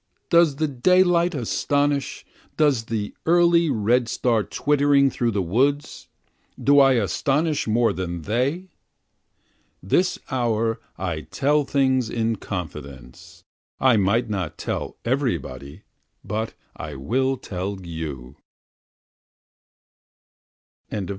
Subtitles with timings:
[0.31, 2.25] Does the daylight astonish?
[2.57, 6.07] does the early redstart twittering through the woods?
[6.59, 8.71] Do I astonish more than they?
[9.83, 13.43] This hour I tell things in confidence,
[13.79, 15.83] I might not tell everybody,
[16.25, 18.37] but I will tell you.